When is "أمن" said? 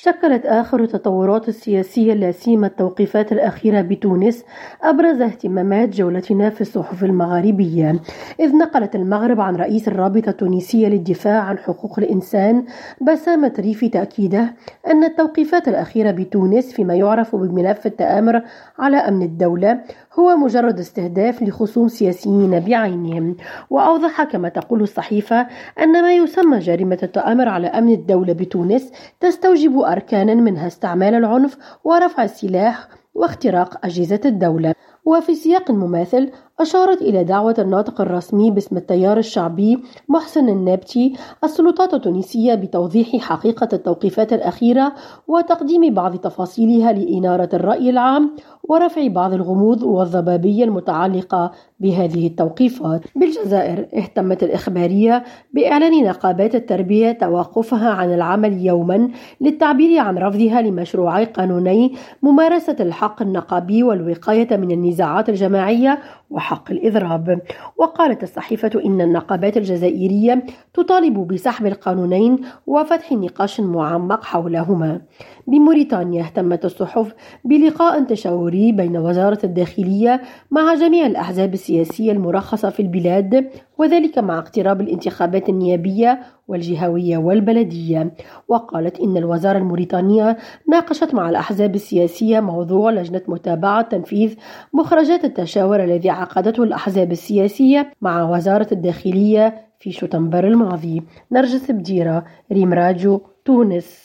18.96-19.22, 27.66-27.92